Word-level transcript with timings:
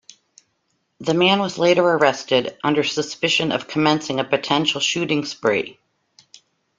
The 0.99 1.13
man 1.13 1.37
was 1.39 1.59
later 1.59 1.83
arrested 1.83 2.57
under 2.63 2.83
suspicion 2.83 3.51
of 3.51 3.67
commencing 3.67 4.19
a 4.19 4.23
potential 4.23 4.81
shooting 4.81 5.25
spree. 5.25 5.77